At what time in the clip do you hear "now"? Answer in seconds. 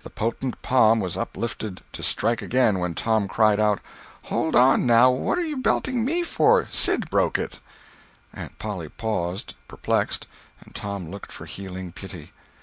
4.86-5.10